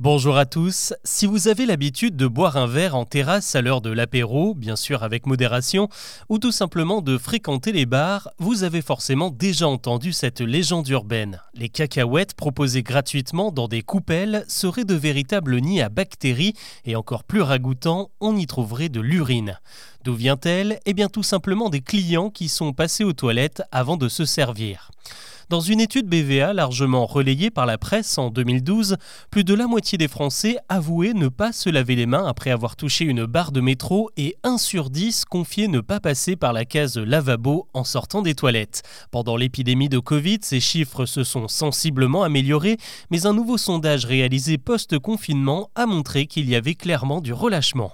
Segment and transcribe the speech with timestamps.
[0.00, 0.92] Bonjour à tous.
[1.04, 4.74] Si vous avez l'habitude de boire un verre en terrasse à l'heure de l'apéro, bien
[4.74, 5.88] sûr avec modération,
[6.28, 11.40] ou tout simplement de fréquenter les bars, vous avez forcément déjà entendu cette légende urbaine.
[11.54, 16.54] Les cacahuètes proposées gratuitement dans des coupelles seraient de véritables nids à bactéries
[16.84, 19.60] et encore plus ragoûtants, on y trouverait de l'urine.
[20.02, 20.80] D'où vient-elle?
[20.86, 24.90] Eh bien tout simplement des clients qui sont passés aux toilettes avant de se servir.
[25.54, 28.96] Dans une étude BVA largement relayée par la presse en 2012,
[29.30, 32.74] plus de la moitié des Français avouaient ne pas se laver les mains après avoir
[32.74, 36.64] touché une barre de métro et 1 sur 10 confiait ne pas passer par la
[36.64, 38.82] case lavabo en sortant des toilettes.
[39.12, 42.78] Pendant l'épidémie de Covid, ces chiffres se sont sensiblement améliorés,
[43.12, 47.92] mais un nouveau sondage réalisé post-confinement a montré qu'il y avait clairement du relâchement.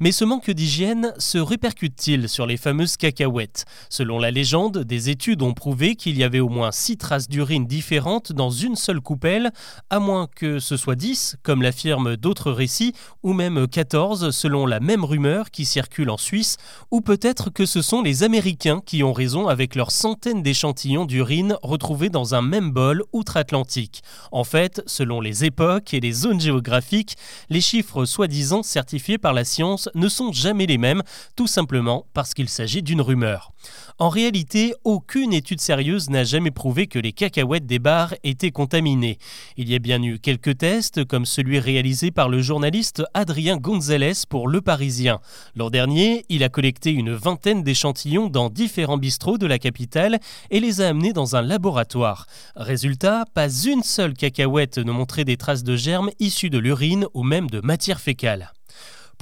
[0.00, 3.64] Mais ce manque d'hygiène se répercute-t-il sur les fameuses cacahuètes?
[3.88, 7.66] Selon la légende, des études ont prouvé qu'il y avait au moins 6 traces d'urine
[7.66, 9.50] différentes dans une seule coupelle,
[9.90, 14.80] à moins que ce soit 10, comme l'affirment d'autres récits, ou même 14 selon la
[14.80, 16.56] même rumeur qui circule en Suisse,
[16.90, 21.56] ou peut-être que ce sont les Américains qui ont raison avec leurs centaines d'échantillons d'urine
[21.62, 24.02] retrouvés dans un même bol outre-Atlantique.
[24.32, 27.16] En fait, selon les époques et les zones géographiques,
[27.50, 31.02] les chiffres soi-disant certifiés par la science ne sont jamais les mêmes,
[31.36, 33.52] tout simplement parce qu'il s'agit d'une rumeur.
[33.98, 39.18] En réalité, aucune étude sérieuse n'a jamais prouvé que les cacahuètes des bars étaient contaminées.
[39.56, 44.26] Il y a bien eu quelques tests, comme celui réalisé par le journaliste Adrien Gonzalez
[44.28, 45.20] pour Le Parisien.
[45.54, 50.18] L'an dernier, il a collecté une vingtaine d'échantillons dans différents bistrots de la capitale
[50.50, 52.26] et les a amenés dans un laboratoire.
[52.56, 57.22] Résultat, pas une seule cacahuète ne montrait des traces de germes issus de l'urine ou
[57.22, 58.53] même de matière fécale.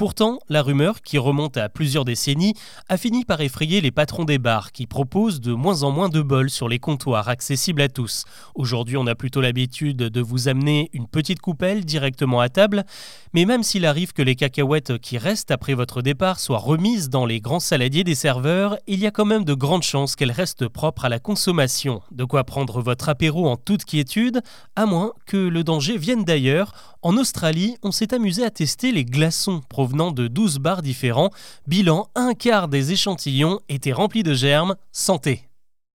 [0.02, 2.54] Pourtant, la rumeur, qui remonte à plusieurs décennies,
[2.88, 6.20] a fini par effrayer les patrons des bars qui proposent de moins en moins de
[6.20, 8.24] bols sur les comptoirs accessibles à tous.
[8.56, 12.84] Aujourd'hui, on a plutôt l'habitude de vous amener une petite coupelle directement à table,
[13.32, 17.24] mais même s'il arrive que les cacahuètes qui restent après votre départ soient remises dans
[17.24, 20.66] les grands saladiers des serveurs, il y a quand même de grandes chances qu'elles restent
[20.66, 22.02] propres à la consommation.
[22.10, 24.42] De quoi prendre votre apéro en toute quiétude,
[24.74, 26.72] à moins que le danger vienne d'ailleurs.
[27.02, 29.60] En Australie, on s'est amusé à tester les glaçons
[29.92, 31.30] de 12 bars différents.
[31.66, 34.76] Bilan, un quart des échantillons étaient remplis de germes.
[34.90, 35.51] Santé